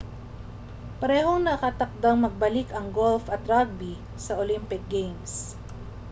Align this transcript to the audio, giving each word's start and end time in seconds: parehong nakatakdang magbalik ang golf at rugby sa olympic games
parehong 0.99 1.41
nakatakdang 1.45 2.17
magbalik 2.25 2.67
ang 2.73 2.87
golf 2.99 3.23
at 3.35 3.41
rugby 3.53 3.93
sa 4.25 4.33
olympic 4.43 4.81
games 4.95 5.33